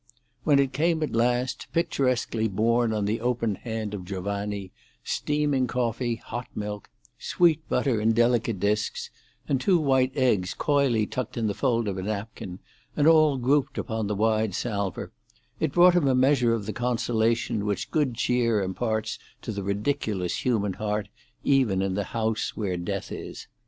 [0.45, 4.71] When it came at last, picturesquely borne on the open hand of Giovanni,
[5.03, 6.89] steaming coffee, hot milk,
[7.19, 9.11] sweet butter in delicate disks,
[9.47, 12.57] and two white eggs coyly tucked in the fold of a napkin,
[12.97, 15.11] and all grouped upon the wide salver,
[15.59, 20.43] it brought him a measure of the consolation which good cheer imparts to the ridiculous
[20.43, 21.09] human heart
[21.43, 23.45] even in the house where death is.